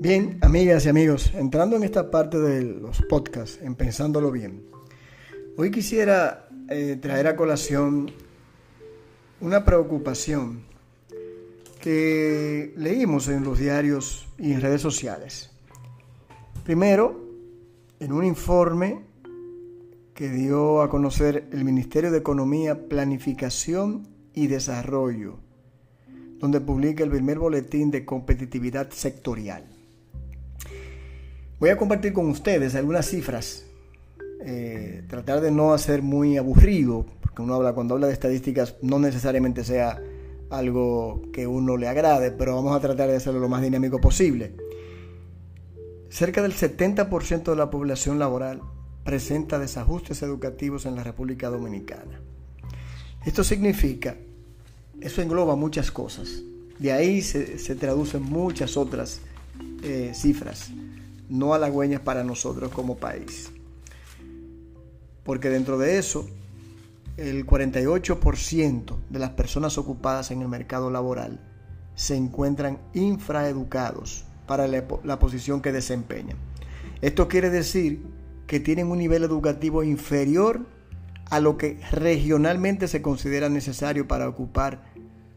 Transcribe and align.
Bien, 0.00 0.38
amigas 0.42 0.86
y 0.86 0.90
amigos, 0.90 1.32
entrando 1.34 1.74
en 1.74 1.82
esta 1.82 2.08
parte 2.08 2.38
de 2.38 2.62
los 2.62 3.02
podcasts, 3.02 3.58
en 3.62 3.74
Pensándolo 3.74 4.30
Bien, 4.30 4.62
hoy 5.56 5.72
quisiera 5.72 6.48
eh, 6.68 6.96
traer 7.02 7.26
a 7.26 7.34
colación 7.34 8.08
una 9.40 9.64
preocupación 9.64 10.62
que 11.80 12.72
leímos 12.76 13.26
en 13.26 13.42
los 13.42 13.58
diarios 13.58 14.28
y 14.38 14.52
en 14.52 14.60
redes 14.60 14.80
sociales. 14.80 15.50
Primero, 16.62 17.20
en 17.98 18.12
un 18.12 18.24
informe 18.24 19.00
que 20.14 20.28
dio 20.28 20.80
a 20.80 20.90
conocer 20.90 21.48
el 21.50 21.64
Ministerio 21.64 22.12
de 22.12 22.18
Economía, 22.18 22.86
Planificación 22.88 24.06
y 24.32 24.46
Desarrollo, 24.46 25.40
donde 26.38 26.60
publica 26.60 27.02
el 27.02 27.10
primer 27.10 27.40
boletín 27.40 27.90
de 27.90 28.04
competitividad 28.04 28.90
sectorial. 28.92 29.77
Voy 31.60 31.70
a 31.70 31.76
compartir 31.76 32.12
con 32.12 32.28
ustedes 32.28 32.76
algunas 32.76 33.06
cifras, 33.06 33.64
eh, 34.44 35.02
tratar 35.08 35.40
de 35.40 35.50
no 35.50 35.74
hacer 35.74 36.02
muy 36.02 36.36
aburrido, 36.36 37.04
porque 37.20 37.42
uno 37.42 37.54
habla, 37.54 37.72
cuando 37.72 37.94
habla 37.94 38.06
de 38.06 38.12
estadísticas 38.12 38.76
no 38.80 39.00
necesariamente 39.00 39.64
sea 39.64 40.00
algo 40.50 41.20
que 41.32 41.48
uno 41.48 41.76
le 41.76 41.88
agrade, 41.88 42.30
pero 42.30 42.54
vamos 42.54 42.76
a 42.76 42.80
tratar 42.80 43.08
de 43.10 43.16
hacerlo 43.16 43.40
lo 43.40 43.48
más 43.48 43.60
dinámico 43.60 44.00
posible. 44.00 44.54
Cerca 46.10 46.42
del 46.42 46.52
70% 46.52 47.50
de 47.50 47.56
la 47.56 47.70
población 47.70 48.20
laboral 48.20 48.62
presenta 49.02 49.58
desajustes 49.58 50.22
educativos 50.22 50.86
en 50.86 50.94
la 50.94 51.02
República 51.02 51.48
Dominicana. 51.48 52.20
Esto 53.26 53.42
significa, 53.42 54.16
eso 55.00 55.22
engloba 55.22 55.56
muchas 55.56 55.90
cosas. 55.90 56.40
De 56.78 56.92
ahí 56.92 57.20
se, 57.20 57.74
traducen 57.74 58.22
muchas 58.22 58.76
otras 58.76 59.20
eh, 59.82 60.12
cifras 60.14 60.70
no 61.28 61.54
halagüeñas 61.54 62.00
para 62.00 62.24
nosotros 62.24 62.70
como 62.72 62.96
país. 62.96 63.50
Porque 65.24 65.50
dentro 65.50 65.78
de 65.78 65.98
eso, 65.98 66.26
el 67.18 67.44
48% 67.46 68.96
de 69.10 69.18
las 69.18 69.30
personas 69.30 69.76
ocupadas 69.76 70.30
en 70.30 70.40
el 70.40 70.48
mercado 70.48 70.90
laboral 70.90 71.40
se 71.94 72.16
encuentran 72.16 72.78
infraeducados 72.94 74.24
para 74.46 74.68
la, 74.68 75.18
posición 75.18 75.60
que 75.60 75.72
desempeñan. 75.72 76.38
Esto 77.02 77.28
quiere 77.28 77.50
decir 77.50 78.02
que 78.46 78.60
tienen 78.60 78.86
un 78.86 78.98
nivel 78.98 79.24
educativo 79.24 79.82
inferior 79.82 80.64
a 81.26 81.40
lo 81.40 81.58
que 81.58 81.80
regionalmente 81.90 82.88
se 82.88 83.02
considera 83.02 83.48
necesario 83.48 84.08
para 84.08 84.28
ocupar 84.28 84.84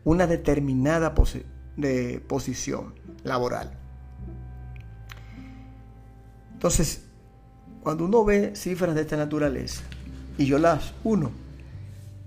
una 0.06 0.28
determinada 0.28 1.14
posición 1.16 2.94
laboral. 3.24 3.81
Entonces, 6.62 7.02
cuando 7.82 8.06
uno 8.06 8.24
ve 8.24 8.56
cifras 8.56 8.94
de 8.94 9.02
esta 9.02 9.18
naturaleza, 9.18 9.82
y 10.38 10.46
yo 10.46 10.60
las 10.60 10.94
uno, 11.04 11.32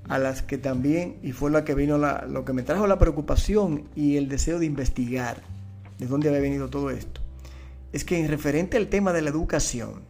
a 0.08 0.18
las 0.18 0.42
que 0.42 0.58
también, 0.58 1.18
y 1.22 1.30
fue 1.30 1.52
la 1.52 1.64
que 1.64 1.76
vino 1.76 1.98
lo 1.98 2.44
que 2.44 2.52
me 2.52 2.64
trajo 2.64 2.88
la 2.88 2.98
preocupación 2.98 3.84
y 3.94 4.16
el 4.16 4.28
deseo 4.28 4.58
de 4.58 4.66
investigar 4.66 5.40
de 6.00 6.08
dónde 6.08 6.30
había 6.30 6.40
venido 6.40 6.68
todo 6.68 6.90
esto, 6.90 7.20
es 7.92 8.04
que 8.04 8.18
en 8.18 8.26
referente 8.26 8.76
al 8.76 8.88
tema 8.88 9.12
de 9.12 9.22
la 9.22 9.30
educación, 9.30 10.02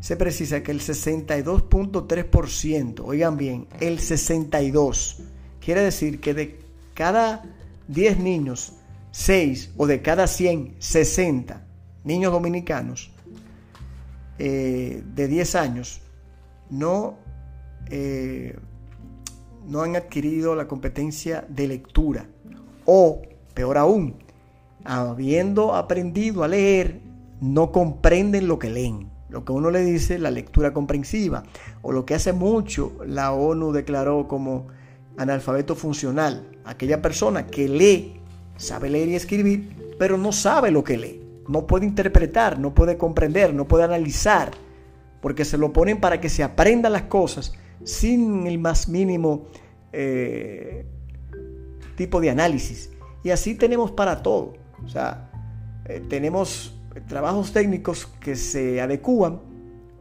se 0.00 0.16
precisa 0.16 0.62
que 0.62 0.72
el 0.72 0.80
62.3%, 0.80 3.00
oigan 3.02 3.38
bien, 3.38 3.66
el 3.80 3.98
62, 3.98 5.20
quiere 5.58 5.80
decir 5.80 6.20
que 6.20 6.34
de 6.34 6.60
cada 6.92 7.42
10 7.88 8.18
niños, 8.18 8.74
6 9.12 9.70
o 9.78 9.86
de 9.86 10.02
cada 10.02 10.26
100, 10.26 10.74
60 10.78 11.64
niños 12.04 12.30
dominicanos 12.30 13.10
eh, 14.44 15.04
de 15.14 15.28
10 15.28 15.54
años 15.54 16.00
no, 16.68 17.14
eh, 17.88 18.58
no 19.68 19.82
han 19.82 19.94
adquirido 19.94 20.56
la 20.56 20.66
competencia 20.66 21.46
de 21.48 21.68
lectura. 21.68 22.26
O, 22.84 23.22
peor 23.54 23.78
aún, 23.78 24.16
habiendo 24.84 25.76
aprendido 25.76 26.42
a 26.42 26.48
leer, 26.48 26.98
no 27.40 27.70
comprenden 27.70 28.48
lo 28.48 28.58
que 28.58 28.70
leen. 28.70 29.12
Lo 29.28 29.44
que 29.44 29.52
uno 29.52 29.70
le 29.70 29.84
dice, 29.84 30.18
la 30.18 30.32
lectura 30.32 30.72
comprensiva, 30.72 31.44
o 31.80 31.92
lo 31.92 32.04
que 32.04 32.14
hace 32.14 32.32
mucho 32.32 32.96
la 33.06 33.30
ONU 33.30 33.70
declaró 33.70 34.26
como 34.26 34.66
analfabeto 35.18 35.76
funcional, 35.76 36.48
aquella 36.64 37.00
persona 37.00 37.46
que 37.46 37.68
lee, 37.68 38.20
sabe 38.56 38.90
leer 38.90 39.10
y 39.10 39.14
escribir, 39.14 39.94
pero 40.00 40.18
no 40.18 40.32
sabe 40.32 40.72
lo 40.72 40.82
que 40.82 40.98
lee 40.98 41.21
no 41.48 41.66
puede 41.66 41.86
interpretar, 41.86 42.58
no 42.58 42.74
puede 42.74 42.96
comprender, 42.96 43.54
no 43.54 43.66
puede 43.66 43.84
analizar, 43.84 44.50
porque 45.20 45.44
se 45.44 45.58
lo 45.58 45.72
ponen 45.72 46.00
para 46.00 46.20
que 46.20 46.28
se 46.28 46.42
aprenda 46.42 46.88
las 46.88 47.02
cosas 47.02 47.54
sin 47.84 48.46
el 48.46 48.58
más 48.58 48.88
mínimo 48.88 49.46
eh, 49.92 50.86
tipo 51.96 52.20
de 52.20 52.30
análisis. 52.30 52.90
Y 53.22 53.30
así 53.30 53.54
tenemos 53.54 53.90
para 53.90 54.22
todo. 54.22 54.54
O 54.84 54.88
sea, 54.88 55.30
eh, 55.86 56.02
tenemos 56.08 56.76
trabajos 57.08 57.52
técnicos 57.52 58.06
que 58.06 58.36
se 58.36 58.80
adecúan, 58.80 59.40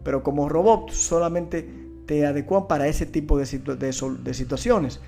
pero 0.03 0.23
como 0.23 0.49
robot 0.49 0.91
solamente 0.91 1.81
te 2.05 2.25
adecuan 2.25 2.67
para 2.67 2.87
ese 2.87 3.05
tipo 3.05 3.37
de, 3.37 3.45
de, 3.45 4.33
situaciones. 4.33 4.99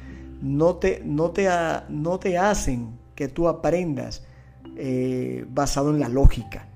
No 0.41 0.75
te, 0.75 1.01
no, 1.03 1.31
te, 1.31 1.47
no 1.89 2.19
te 2.19 2.37
hacen 2.37 2.89
que 3.15 3.27
tú 3.27 3.47
aprendas 3.47 4.25
eh, 4.75 5.45
basado 5.49 5.91
en 5.91 5.99
la 5.99 6.09
lógica. 6.09 6.67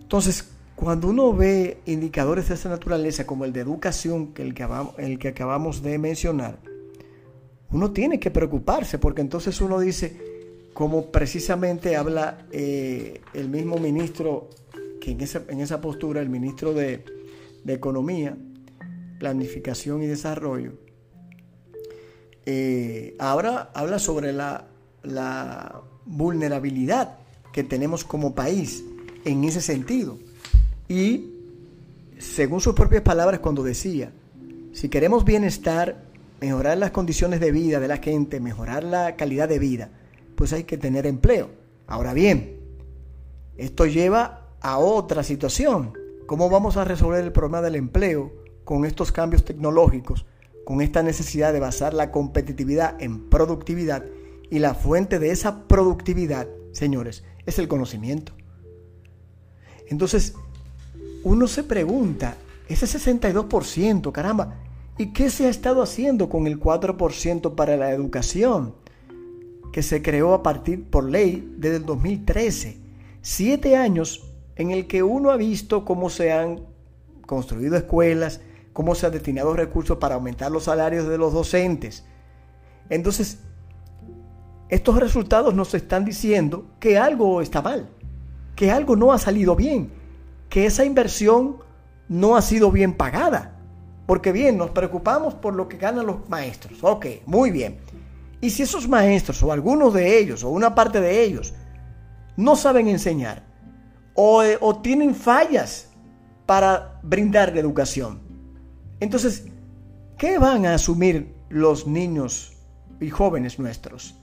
Entonces, 0.00 0.50
cuando 0.78 1.08
uno 1.08 1.34
ve 1.34 1.80
indicadores 1.86 2.48
de 2.48 2.54
esa 2.54 2.68
naturaleza, 2.68 3.26
como 3.26 3.44
el 3.44 3.52
de 3.52 3.60
educación, 3.60 4.32
que 4.32 4.42
el 4.42 4.54
que, 4.54 5.28
acabamos 5.28 5.82
de 5.82 5.98
mencionar, 5.98 6.60
uno 7.72 7.90
tiene 7.90 8.20
que 8.20 8.30
preocuparse, 8.30 8.98
porque 8.98 9.20
entonces 9.20 9.60
uno 9.60 9.80
dice, 9.80 10.16
como 10.72 11.10
precisamente 11.10 11.96
habla 11.96 12.46
eh, 12.52 13.20
el 13.34 13.48
mismo 13.48 13.78
ministro, 13.78 14.50
que 15.00 15.10
en 15.10 15.20
esa, 15.20 15.42
en 15.48 15.60
esa 15.60 15.80
postura, 15.80 16.20
el 16.20 16.28
ministro 16.28 16.72
de, 16.72 17.04
Economía, 17.66 18.34
Planificación 19.18 20.02
y 20.04 20.06
Desarrollo, 20.06 20.74
eh, 22.46 23.16
ahora 23.18 23.72
habla 23.74 23.98
sobre 23.98 24.32
la, 24.32 24.68
la 25.02 25.82
vulnerabilidad 26.08 27.18
que 27.52 27.62
tenemos 27.62 28.04
como 28.04 28.34
país 28.34 28.84
en 29.24 29.44
ese 29.44 29.60
sentido. 29.60 30.18
Y 30.88 31.30
según 32.18 32.60
sus 32.60 32.74
propias 32.74 33.02
palabras 33.02 33.40
cuando 33.40 33.62
decía, 33.62 34.10
si 34.72 34.88
queremos 34.88 35.24
bienestar, 35.24 36.02
mejorar 36.40 36.78
las 36.78 36.90
condiciones 36.90 37.40
de 37.40 37.52
vida 37.52 37.80
de 37.80 37.88
la 37.88 37.98
gente, 37.98 38.40
mejorar 38.40 38.84
la 38.84 39.16
calidad 39.16 39.48
de 39.48 39.58
vida, 39.58 39.90
pues 40.34 40.52
hay 40.52 40.64
que 40.64 40.78
tener 40.78 41.06
empleo. 41.06 41.50
Ahora 41.86 42.12
bien, 42.12 42.56
esto 43.56 43.86
lleva 43.86 44.46
a 44.60 44.78
otra 44.78 45.22
situación. 45.22 45.92
¿Cómo 46.26 46.50
vamos 46.50 46.76
a 46.76 46.84
resolver 46.84 47.24
el 47.24 47.32
problema 47.32 47.62
del 47.62 47.76
empleo 47.76 48.32
con 48.64 48.84
estos 48.84 49.12
cambios 49.12 49.44
tecnológicos, 49.44 50.26
con 50.64 50.80
esta 50.80 51.02
necesidad 51.02 51.52
de 51.52 51.60
basar 51.60 51.94
la 51.94 52.10
competitividad 52.10 53.00
en 53.00 53.28
productividad 53.30 54.04
y 54.50 54.58
la 54.58 54.74
fuente 54.74 55.18
de 55.18 55.30
esa 55.30 55.66
productividad, 55.68 56.48
señores, 56.72 57.24
es 57.46 57.58
el 57.58 57.68
conocimiento. 57.68 58.32
Entonces, 59.88 60.34
uno 61.24 61.48
se 61.48 61.64
pregunta, 61.64 62.36
ese 62.68 62.86
62%, 62.86 64.12
caramba, 64.12 64.56
¿y 64.96 65.12
qué 65.12 65.30
se 65.30 65.46
ha 65.46 65.50
estado 65.50 65.82
haciendo 65.82 66.28
con 66.28 66.46
el 66.46 66.60
4% 66.60 67.54
para 67.54 67.76
la 67.76 67.92
educación? 67.92 68.74
Que 69.72 69.82
se 69.82 70.02
creó 70.02 70.34
a 70.34 70.42
partir 70.42 70.88
por 70.88 71.08
ley 71.08 71.54
desde 71.56 71.76
el 71.76 71.86
2013. 71.86 72.76
Siete 73.20 73.76
años 73.76 74.24
en 74.56 74.70
el 74.70 74.86
que 74.86 75.02
uno 75.02 75.30
ha 75.30 75.36
visto 75.36 75.84
cómo 75.84 76.10
se 76.10 76.32
han 76.32 76.60
construido 77.26 77.76
escuelas, 77.76 78.40
cómo 78.72 78.94
se 78.94 79.06
han 79.06 79.12
destinado 79.12 79.54
recursos 79.54 79.98
para 79.98 80.16
aumentar 80.16 80.50
los 80.50 80.64
salarios 80.64 81.08
de 81.08 81.18
los 81.18 81.32
docentes. 81.32 82.04
Entonces, 82.90 83.38
estos 84.68 84.98
resultados 84.98 85.54
nos 85.54 85.74
están 85.74 86.04
diciendo 86.04 86.66
que 86.78 86.98
algo 86.98 87.40
está 87.40 87.62
mal, 87.62 87.88
que 88.54 88.70
algo 88.70 88.96
no 88.96 89.12
ha 89.12 89.18
salido 89.18 89.56
bien, 89.56 89.90
que 90.48 90.66
esa 90.66 90.84
inversión 90.84 91.56
no 92.08 92.36
ha 92.36 92.42
sido 92.42 92.70
bien 92.70 92.94
pagada. 92.94 93.54
Porque 94.06 94.32
bien, 94.32 94.56
nos 94.56 94.70
preocupamos 94.70 95.34
por 95.34 95.54
lo 95.54 95.68
que 95.68 95.76
ganan 95.76 96.06
los 96.06 96.28
maestros. 96.28 96.78
Ok, 96.82 97.06
muy 97.26 97.50
bien. 97.50 97.78
Y 98.40 98.50
si 98.50 98.62
esos 98.62 98.88
maestros 98.88 99.42
o 99.42 99.52
algunos 99.52 99.92
de 99.92 100.18
ellos 100.18 100.44
o 100.44 100.50
una 100.50 100.74
parte 100.74 101.00
de 101.00 101.22
ellos 101.22 101.54
no 102.36 102.56
saben 102.56 102.88
enseñar 102.88 103.44
o, 104.14 104.42
o 104.60 104.76
tienen 104.80 105.14
fallas 105.14 105.90
para 106.46 107.00
brindar 107.02 107.52
la 107.52 107.60
educación, 107.60 108.20
entonces, 109.00 109.46
¿qué 110.16 110.38
van 110.38 110.66
a 110.66 110.74
asumir 110.74 111.34
los 111.48 111.86
niños 111.86 112.56
y 113.00 113.10
jóvenes 113.10 113.58
nuestros? 113.58 114.14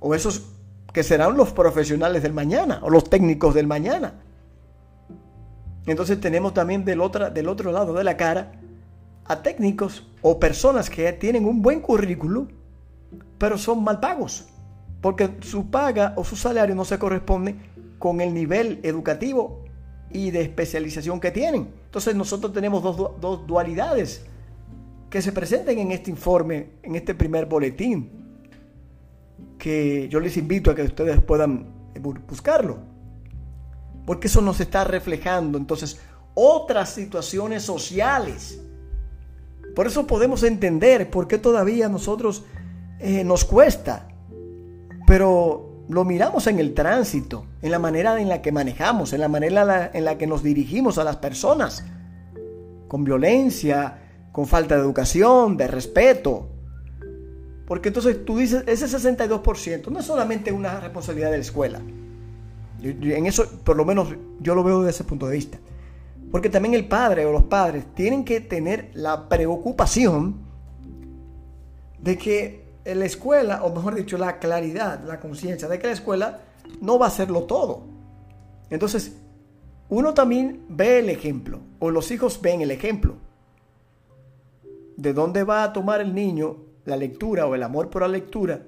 O 0.00 0.14
esos 0.14 0.46
que 0.92 1.02
serán 1.02 1.36
los 1.36 1.52
profesionales 1.52 2.22
del 2.22 2.32
mañana 2.32 2.80
o 2.82 2.90
los 2.90 3.04
técnicos 3.04 3.54
del 3.54 3.66
mañana. 3.66 4.14
Entonces 5.86 6.20
tenemos 6.20 6.54
también 6.54 6.84
del 6.84 7.00
otro, 7.00 7.30
del 7.30 7.48
otro 7.48 7.70
lado 7.70 7.92
de 7.92 8.02
la 8.02 8.16
cara 8.16 8.52
a 9.24 9.42
técnicos 9.42 10.06
o 10.22 10.40
personas 10.40 10.90
que 10.90 11.12
tienen 11.12 11.44
un 11.44 11.62
buen 11.62 11.80
currículo, 11.80 12.48
pero 13.38 13.58
son 13.58 13.84
mal 13.84 14.00
pagos, 14.00 14.46
porque 15.00 15.36
su 15.40 15.70
paga 15.70 16.14
o 16.16 16.24
su 16.24 16.36
salario 16.36 16.74
no 16.74 16.84
se 16.84 16.98
corresponde 16.98 17.56
con 17.98 18.20
el 18.20 18.34
nivel 18.34 18.80
educativo 18.82 19.64
y 20.10 20.30
de 20.30 20.42
especialización 20.42 21.20
que 21.20 21.30
tienen. 21.30 21.68
Entonces 21.84 22.14
nosotros 22.14 22.52
tenemos 22.52 22.82
dos, 22.82 23.20
dos 23.20 23.46
dualidades 23.46 24.24
que 25.10 25.22
se 25.22 25.32
presenten 25.32 25.78
en 25.78 25.92
este 25.92 26.10
informe, 26.10 26.70
en 26.82 26.96
este 26.96 27.14
primer 27.14 27.46
boletín, 27.46 28.25
que 29.58 30.08
yo 30.08 30.20
les 30.20 30.36
invito 30.36 30.70
a 30.70 30.74
que 30.74 30.82
ustedes 30.82 31.20
puedan 31.22 31.72
buscarlo, 32.28 32.78
porque 34.04 34.28
eso 34.28 34.40
nos 34.40 34.60
está 34.60 34.84
reflejando 34.84 35.58
entonces 35.58 36.00
otras 36.34 36.90
situaciones 36.90 37.62
sociales. 37.62 38.60
Por 39.74 39.86
eso 39.86 40.06
podemos 40.06 40.42
entender 40.42 41.10
por 41.10 41.28
qué 41.28 41.38
todavía 41.38 41.86
a 41.86 41.88
nosotros 41.88 42.44
eh, 42.98 43.24
nos 43.24 43.44
cuesta, 43.44 44.08
pero 45.06 45.84
lo 45.88 46.04
miramos 46.04 46.46
en 46.46 46.58
el 46.58 46.74
tránsito, 46.74 47.46
en 47.62 47.70
la 47.70 47.78
manera 47.78 48.20
en 48.20 48.28
la 48.28 48.42
que 48.42 48.52
manejamos, 48.52 49.12
en 49.12 49.20
la 49.20 49.28
manera 49.28 49.90
en 49.92 50.04
la 50.04 50.18
que 50.18 50.26
nos 50.26 50.42
dirigimos 50.42 50.98
a 50.98 51.04
las 51.04 51.16
personas, 51.16 51.84
con 52.88 53.04
violencia, 53.04 53.98
con 54.32 54.46
falta 54.46 54.76
de 54.76 54.82
educación, 54.82 55.56
de 55.56 55.66
respeto. 55.68 56.48
Porque 57.66 57.88
entonces 57.88 58.24
tú 58.24 58.38
dices, 58.38 58.62
ese 58.66 58.86
62% 58.86 59.88
no 59.88 59.98
es 59.98 60.06
solamente 60.06 60.52
una 60.52 60.78
responsabilidad 60.80 61.30
de 61.30 61.38
la 61.38 61.42
escuela. 61.42 61.80
En 62.82 63.26
eso, 63.26 63.48
por 63.64 63.76
lo 63.76 63.84
menos, 63.84 64.14
yo 64.40 64.54
lo 64.54 64.62
veo 64.62 64.82
desde 64.82 64.90
ese 64.90 65.04
punto 65.04 65.26
de 65.26 65.36
vista. 65.36 65.58
Porque 66.30 66.48
también 66.48 66.74
el 66.74 66.86
padre 66.86 67.26
o 67.26 67.32
los 67.32 67.44
padres 67.44 67.84
tienen 67.94 68.24
que 68.24 68.40
tener 68.40 68.90
la 68.94 69.28
preocupación 69.28 70.36
de 71.98 72.16
que 72.16 72.66
la 72.84 73.04
escuela, 73.04 73.64
o 73.64 73.74
mejor 73.74 73.96
dicho, 73.96 74.16
la 74.16 74.38
claridad, 74.38 75.02
la 75.04 75.18
conciencia 75.18 75.66
de 75.66 75.78
que 75.78 75.88
la 75.88 75.92
escuela 75.92 76.40
no 76.80 76.98
va 76.98 77.06
a 77.06 77.08
hacerlo 77.08 77.44
todo. 77.44 77.82
Entonces, 78.70 79.16
uno 79.88 80.14
también 80.14 80.64
ve 80.68 81.00
el 81.00 81.10
ejemplo, 81.10 81.60
o 81.80 81.90
los 81.90 82.10
hijos 82.12 82.40
ven 82.40 82.60
el 82.60 82.70
ejemplo, 82.70 83.16
de 84.96 85.12
dónde 85.12 85.42
va 85.42 85.64
a 85.64 85.72
tomar 85.72 86.00
el 86.00 86.14
niño 86.14 86.58
la 86.86 86.96
lectura 86.96 87.46
o 87.46 87.54
el 87.54 87.62
amor 87.62 87.90
por 87.90 88.02
la 88.02 88.08
lectura 88.08 88.66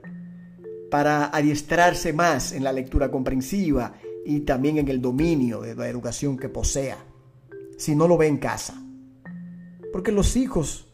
para 0.90 1.26
adiestrarse 1.26 2.12
más 2.12 2.52
en 2.52 2.64
la 2.64 2.72
lectura 2.72 3.10
comprensiva 3.10 3.94
y 4.24 4.40
también 4.40 4.78
en 4.78 4.88
el 4.88 5.00
dominio 5.00 5.60
de 5.60 5.74
la 5.74 5.88
educación 5.88 6.36
que 6.36 6.48
posea, 6.48 6.98
si 7.76 7.94
no 7.96 8.06
lo 8.06 8.16
ve 8.16 8.26
en 8.26 8.38
casa. 8.38 8.74
Porque 9.92 10.12
los 10.12 10.36
hijos, 10.36 10.88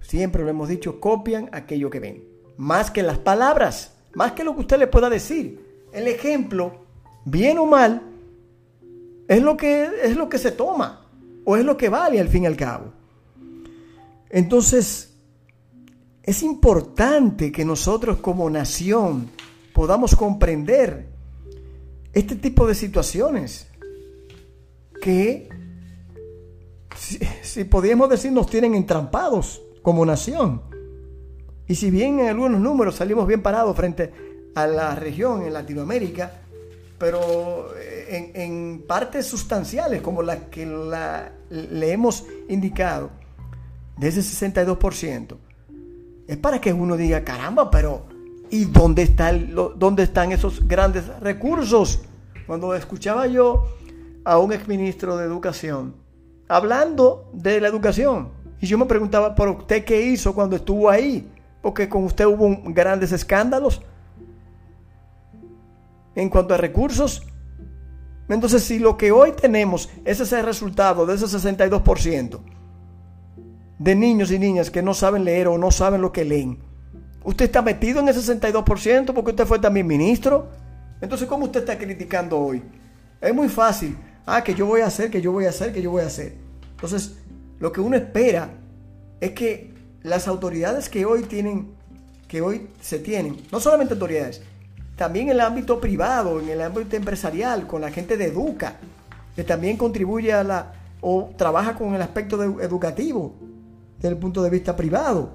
siempre 0.00 0.42
lo 0.42 0.50
hemos 0.50 0.68
dicho, 0.68 1.00
copian 1.00 1.48
aquello 1.52 1.90
que 1.90 2.00
ven 2.00 2.34
más 2.56 2.90
que 2.90 3.02
las 3.02 3.18
palabras, 3.18 3.94
más 4.14 4.32
que 4.32 4.44
lo 4.44 4.54
que 4.54 4.60
usted 4.60 4.78
le 4.78 4.86
pueda 4.86 5.10
decir. 5.10 5.86
El 5.92 6.08
ejemplo, 6.08 6.84
bien 7.24 7.58
o 7.58 7.66
mal, 7.66 8.02
es 9.28 9.42
lo 9.42 9.56
que, 9.56 9.88
es 10.02 10.16
lo 10.16 10.28
que 10.28 10.38
se 10.38 10.52
toma 10.52 11.06
o 11.44 11.56
es 11.56 11.64
lo 11.64 11.76
que 11.76 11.88
vale 11.88 12.20
al 12.20 12.28
fin 12.28 12.44
y 12.44 12.46
al 12.46 12.56
cabo. 12.56 12.92
Entonces, 14.30 15.13
es 16.24 16.42
importante 16.42 17.52
que 17.52 17.64
nosotros 17.64 18.18
como 18.18 18.48
nación 18.50 19.30
podamos 19.72 20.16
comprender 20.16 21.06
este 22.12 22.34
tipo 22.36 22.66
de 22.66 22.74
situaciones 22.74 23.68
que, 25.00 25.48
si, 26.96 27.18
si 27.42 27.64
podríamos 27.64 28.08
decir, 28.08 28.32
nos 28.32 28.48
tienen 28.48 28.74
entrampados 28.74 29.62
como 29.82 30.04
nación. 30.06 30.62
Y 31.68 31.74
si 31.74 31.90
bien 31.90 32.20
en 32.20 32.28
algunos 32.28 32.60
números 32.60 32.96
salimos 32.96 33.26
bien 33.26 33.42
parados 33.42 33.76
frente 33.76 34.12
a 34.54 34.66
la 34.66 34.94
región 34.94 35.42
en 35.42 35.52
Latinoamérica, 35.52 36.40
pero 36.98 37.74
eh, 37.76 38.32
en, 38.34 38.84
partes 38.86 39.26
sustanciales 39.26 40.00
como 40.00 40.22
las 40.22 40.44
que 40.44 40.66
le 41.50 41.92
hemos 41.92 42.24
indicado, 42.48 43.10
de 43.98 44.08
ese 44.08 44.20
62%, 44.20 45.36
es 46.26 46.36
para 46.36 46.60
que 46.60 46.72
uno 46.72 46.96
diga, 46.96 47.24
caramba, 47.24 47.70
pero 47.70 48.06
¿y 48.50 48.64
dónde, 48.64 49.02
está 49.02 49.32
dónde 49.32 50.04
están 50.04 50.32
esos 50.32 50.66
grandes 50.66 51.06
recursos? 51.20 52.02
Cuando 52.46 52.74
escuchaba 52.74 53.26
yo 53.26 53.66
a 54.24 54.38
un 54.38 54.52
exministro 54.52 55.16
de 55.16 55.26
Educación 55.26 55.94
hablando 56.48 57.30
de 57.32 57.60
la 57.60 57.68
educación, 57.68 58.28
y 58.60 58.66
yo 58.66 58.78
me 58.78 58.86
preguntaba, 58.86 59.34
¿por 59.34 59.48
usted 59.48 59.84
qué 59.84 60.02
hizo 60.02 60.34
cuando 60.34 60.56
estuvo 60.56 60.88
ahí? 60.90 61.30
porque 61.64 61.88
con 61.88 62.04
usted 62.04 62.26
hubo 62.26 62.60
grandes 62.74 63.10
escándalos 63.10 63.80
en 66.14 66.28
cuanto 66.28 66.52
a 66.52 66.58
recursos. 66.58 67.26
Entonces, 68.28 68.62
si 68.62 68.78
lo 68.78 68.98
que 68.98 69.12
hoy 69.12 69.32
tenemos 69.32 69.88
es 70.04 70.20
ese 70.20 70.42
resultado 70.42 71.06
de 71.06 71.14
ese 71.14 71.24
62% 71.24 72.38
de 73.78 73.94
niños 73.94 74.30
y 74.30 74.38
niñas 74.38 74.70
que 74.70 74.82
no 74.82 74.94
saben 74.94 75.24
leer 75.24 75.48
o 75.48 75.58
no 75.58 75.70
saben 75.70 76.00
lo 76.00 76.12
que 76.12 76.24
leen, 76.24 76.58
usted 77.24 77.46
está 77.46 77.62
metido 77.62 78.00
en 78.00 78.08
ese 78.08 78.20
62% 78.20 79.12
porque 79.12 79.30
usted 79.30 79.46
fue 79.46 79.58
también 79.58 79.86
ministro. 79.86 80.48
Entonces, 81.00 81.26
¿cómo 81.26 81.46
usted 81.46 81.60
está 81.60 81.76
criticando 81.76 82.38
hoy? 82.38 82.62
Es 83.20 83.34
muy 83.34 83.48
fácil. 83.48 83.96
Ah, 84.26 84.42
que 84.42 84.54
yo 84.54 84.66
voy 84.66 84.80
a 84.80 84.86
hacer, 84.86 85.10
que 85.10 85.20
yo 85.20 85.32
voy 85.32 85.46
a 85.46 85.50
hacer, 85.50 85.72
que 85.72 85.82
yo 85.82 85.90
voy 85.90 86.02
a 86.02 86.06
hacer. 86.06 86.34
Entonces, 86.70 87.16
lo 87.58 87.72
que 87.72 87.80
uno 87.80 87.96
espera 87.96 88.50
es 89.20 89.32
que 89.32 89.74
las 90.02 90.28
autoridades 90.28 90.88
que 90.88 91.04
hoy 91.04 91.22
tienen, 91.22 91.74
que 92.28 92.40
hoy 92.40 92.68
se 92.80 92.98
tienen, 92.98 93.36
no 93.52 93.60
solamente 93.60 93.94
autoridades, 93.94 94.42
también 94.96 95.26
en 95.26 95.32
el 95.32 95.40
ámbito 95.40 95.80
privado, 95.80 96.40
en 96.40 96.48
el 96.48 96.62
ámbito 96.62 96.96
empresarial, 96.96 97.66
con 97.66 97.80
la 97.80 97.90
gente 97.90 98.16
de 98.16 98.26
Educa, 98.26 98.76
que 99.34 99.44
también 99.44 99.76
contribuye 99.76 100.32
a 100.32 100.44
la, 100.44 100.72
o 101.00 101.30
trabaja 101.36 101.74
con 101.74 101.94
el 101.94 102.00
aspecto 102.02 102.42
educativo 102.42 103.34
desde 104.04 104.16
el 104.16 104.20
punto 104.20 104.42
de 104.42 104.50
vista 104.50 104.76
privado, 104.76 105.30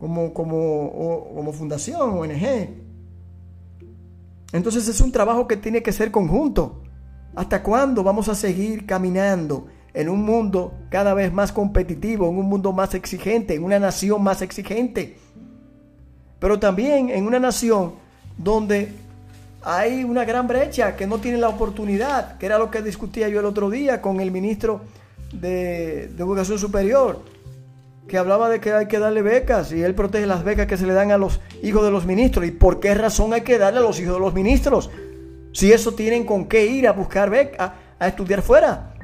como, 0.00 0.34
como, 0.34 1.30
como 1.36 1.52
fundación, 1.52 2.18
ONG. 2.18 2.68
Entonces 4.52 4.88
es 4.88 5.00
un 5.00 5.12
trabajo 5.12 5.46
que 5.46 5.56
tiene 5.56 5.80
que 5.80 5.92
ser 5.92 6.10
conjunto. 6.10 6.82
¿Hasta 7.36 7.62
cuándo 7.62 8.02
vamos 8.02 8.28
a 8.28 8.34
seguir 8.34 8.86
caminando 8.86 9.68
en 9.92 10.08
un 10.08 10.24
mundo 10.24 10.74
cada 10.90 11.14
vez 11.14 11.32
más 11.32 11.52
competitivo, 11.52 12.28
en 12.28 12.38
un 12.38 12.46
mundo 12.46 12.72
más 12.72 12.92
exigente, 12.92 13.54
en 13.54 13.62
una 13.62 13.78
nación 13.78 14.20
más 14.20 14.42
exigente, 14.42 15.16
pero 16.40 16.58
también 16.58 17.08
en 17.08 17.24
una 17.24 17.38
nación 17.38 17.92
donde 18.36 18.88
hay 19.62 20.02
una 20.02 20.24
gran 20.24 20.48
brecha 20.48 20.96
que 20.96 21.06
no 21.06 21.18
tiene 21.18 21.38
la 21.38 21.50
oportunidad, 21.50 22.36
que 22.36 22.46
era 22.46 22.58
lo 22.58 22.72
que 22.72 22.82
discutía 22.82 23.28
yo 23.28 23.38
el 23.38 23.46
otro 23.46 23.70
día 23.70 24.02
con 24.02 24.20
el 24.20 24.32
ministro 24.32 24.80
de, 25.40 26.04
Educación 26.04 26.58
Superior, 26.58 27.33
que 28.08 28.18
hablaba 28.18 28.48
de 28.48 28.60
que 28.60 28.72
hay 28.72 28.86
que 28.86 28.98
darle 28.98 29.22
becas 29.22 29.72
y 29.72 29.82
él 29.82 29.94
protege 29.94 30.26
las 30.26 30.44
becas 30.44 30.66
que 30.66 30.76
se 30.76 30.86
le 30.86 30.92
dan 30.92 31.10
a 31.10 31.18
los 31.18 31.40
hijos 31.62 31.84
de 31.84 31.90
los 31.90 32.04
ministros. 32.04 32.46
¿Y 32.46 32.50
por 32.50 32.80
qué 32.80 32.94
razón 32.94 33.32
hay 33.32 33.40
que 33.40 33.58
darle 33.58 33.80
a 33.80 33.82
los 33.82 33.98
hijos 33.98 34.14
de 34.14 34.20
los 34.20 34.34
ministros? 34.34 34.90
Si 35.52 35.72
eso 35.72 35.94
tienen 35.94 36.24
con 36.24 36.46
qué 36.46 36.66
ir 36.66 36.86
a 36.86 36.92
buscar 36.92 37.30
becas, 37.30 37.72
a 37.98 38.08
estudiar 38.08 38.42
fuera. 38.42 38.94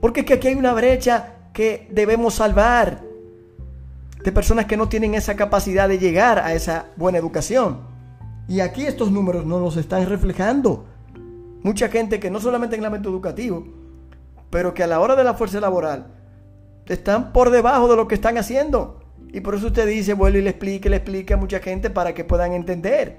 Porque 0.00 0.20
es 0.20 0.26
que 0.26 0.34
aquí 0.34 0.48
hay 0.48 0.54
una 0.54 0.72
brecha 0.72 1.34
que 1.52 1.88
debemos 1.90 2.34
salvar 2.34 3.02
de 4.22 4.32
personas 4.32 4.66
que 4.66 4.76
no 4.76 4.88
tienen 4.88 5.14
esa 5.14 5.36
capacidad 5.36 5.88
de 5.88 5.98
llegar 5.98 6.38
a 6.38 6.54
esa 6.54 6.86
buena 6.96 7.18
educación. 7.18 7.80
Y 8.48 8.60
aquí 8.60 8.86
estos 8.86 9.10
números 9.10 9.44
no 9.44 9.60
los 9.60 9.76
están 9.76 10.06
reflejando. 10.06 10.86
Mucha 11.62 11.88
gente 11.88 12.18
que 12.18 12.30
no 12.30 12.40
solamente 12.40 12.76
en 12.76 12.80
el 12.82 12.86
ámbito 12.86 13.10
educativo, 13.10 13.66
pero 14.48 14.72
que 14.72 14.82
a 14.82 14.86
la 14.86 15.00
hora 15.00 15.14
de 15.16 15.24
la 15.24 15.34
fuerza 15.34 15.60
laboral 15.60 16.19
están 16.94 17.32
por 17.32 17.50
debajo 17.50 17.88
de 17.88 17.96
lo 17.96 18.08
que 18.08 18.14
están 18.14 18.38
haciendo. 18.38 19.00
Y 19.32 19.40
por 19.40 19.54
eso 19.54 19.68
usted 19.68 19.86
dice, 19.86 20.14
vuelve 20.14 20.40
y 20.40 20.42
le 20.42 20.50
explique, 20.50 20.90
le 20.90 20.96
explique 20.96 21.34
a 21.34 21.36
mucha 21.36 21.60
gente 21.60 21.90
para 21.90 22.14
que 22.14 22.24
puedan 22.24 22.52
entender. 22.52 23.18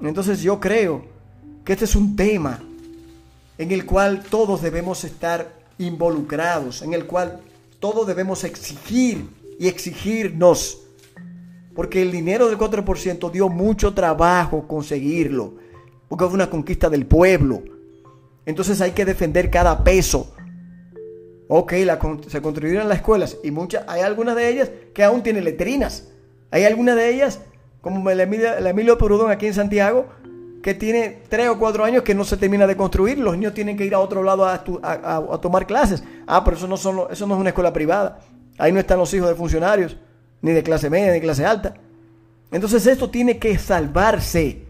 Entonces 0.00 0.40
yo 0.40 0.60
creo 0.60 1.04
que 1.64 1.72
este 1.72 1.84
es 1.84 1.96
un 1.96 2.16
tema 2.16 2.60
en 3.58 3.72
el 3.72 3.84
cual 3.84 4.22
todos 4.22 4.62
debemos 4.62 5.04
estar 5.04 5.52
involucrados, 5.78 6.82
en 6.82 6.94
el 6.94 7.06
cual 7.06 7.40
todos 7.80 8.06
debemos 8.06 8.44
exigir 8.44 9.28
y 9.58 9.68
exigirnos. 9.68 10.82
Porque 11.74 12.00
el 12.00 12.10
dinero 12.10 12.46
del 12.48 12.56
4% 12.56 13.30
dio 13.30 13.48
mucho 13.50 13.92
trabajo 13.92 14.66
conseguirlo, 14.66 15.54
porque 16.08 16.24
fue 16.24 16.34
una 16.34 16.48
conquista 16.48 16.88
del 16.88 17.04
pueblo. 17.04 17.62
Entonces 18.46 18.80
hay 18.80 18.92
que 18.92 19.04
defender 19.04 19.50
cada 19.50 19.84
peso. 19.84 20.32
Ok, 21.48 21.74
se 22.28 22.42
construyeron 22.42 22.88
las 22.88 22.98
escuelas 22.98 23.38
y 23.44 23.50
muchas, 23.50 23.84
hay 23.86 24.02
algunas 24.02 24.34
de 24.34 24.48
ellas 24.48 24.70
que 24.92 25.04
aún 25.04 25.22
tienen 25.22 25.44
letrinas. 25.44 26.08
Hay 26.50 26.64
algunas 26.64 26.96
de 26.96 27.08
ellas 27.08 27.40
como 27.80 28.10
el 28.10 28.18
Emilio, 28.18 28.56
Emilio 28.58 28.98
Purudón 28.98 29.30
aquí 29.30 29.46
en 29.46 29.54
Santiago, 29.54 30.06
que 30.60 30.74
tiene 30.74 31.22
tres 31.28 31.48
o 31.48 31.58
cuatro 31.58 31.84
años 31.84 32.02
que 32.02 32.16
no 32.16 32.24
se 32.24 32.36
termina 32.36 32.66
de 32.66 32.76
construir, 32.76 33.18
los 33.18 33.36
niños 33.36 33.54
tienen 33.54 33.76
que 33.76 33.84
ir 33.84 33.94
a 33.94 34.00
otro 34.00 34.24
lado 34.24 34.44
a, 34.44 35.38
tomar 35.40 35.66
clases. 35.68 36.02
Ah, 36.26 36.42
pero 36.42 36.56
eso 36.56 36.66
no, 36.66 36.74
eso 36.74 37.26
no 37.26 37.34
es 37.34 37.40
una 37.40 37.50
escuela 37.50 37.72
privada. 37.72 38.18
Ahí 38.58 38.72
no 38.72 38.80
están 38.80 38.98
los 38.98 39.14
hijos 39.14 39.28
de 39.28 39.36
funcionarios, 39.36 39.96
ni 40.42 40.50
de 40.50 40.64
clase 40.64 40.90
media, 40.90 41.06
ni 41.06 41.12
de 41.12 41.20
clase 41.20 41.46
alta. 41.46 41.74
Entonces 42.50 42.84
esto 42.88 43.08
tiene 43.10 43.38
que 43.38 43.56
salvarse 43.58 44.64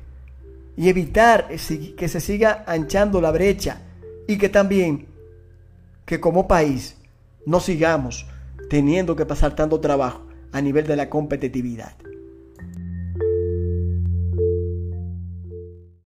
y 0.76 0.88
evitar 0.90 1.48
que 1.48 2.08
se 2.08 2.20
siga 2.20 2.64
anchando 2.66 3.22
la 3.22 3.30
brecha 3.30 3.80
y 4.28 4.36
que 4.36 4.50
también 4.50 5.06
que 6.06 6.20
como 6.20 6.48
país 6.48 6.96
no 7.44 7.60
sigamos 7.60 8.26
teniendo 8.70 9.16
que 9.16 9.26
pasar 9.26 9.54
tanto 9.54 9.80
trabajo 9.80 10.26
a 10.52 10.60
nivel 10.60 10.86
de 10.86 10.96
la 10.96 11.10
competitividad. 11.10 11.96